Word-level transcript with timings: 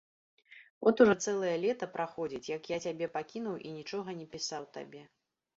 От 0.91 1.03
ужо 1.03 1.15
цэлае 1.25 1.51
лета 1.65 1.89
праходзіць, 1.97 2.51
як 2.57 2.63
я 2.75 2.81
цябе 2.87 3.11
пакінуў 3.19 3.63
і 3.69 3.75
нічога 3.77 4.17
не 4.23 4.27
пісаў 4.37 4.63
табе. 4.81 5.05